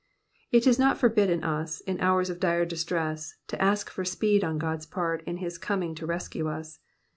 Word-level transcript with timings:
'"'It 0.51 0.65
is 0.65 0.79
not 0.79 0.97
forbidden 0.97 1.43
us, 1.43 1.83
m 1.85 1.97
hours 1.99 2.31
of 2.31 2.39
dire 2.39 2.65
distress, 2.65 3.35
to 3.45 3.61
ask 3.61 3.87
for 3.91 4.03
speed 4.03 4.43
on 4.43 4.57
God's 4.57 4.87
part 4.87 5.21
in 5.27 5.37
his 5.37 5.59
coming 5.59 5.93
to 5.93 6.07
rescue 6.07 6.47
us. 6.49 6.79